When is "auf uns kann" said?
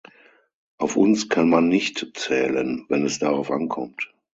0.79-1.47